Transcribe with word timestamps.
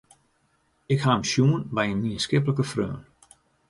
Ik 0.93 0.99
ha 1.03 1.11
him 1.15 1.23
sjoen 1.31 1.61
by 1.75 1.83
in 1.91 2.01
mienskiplike 2.03 2.63
freon. 2.71 3.01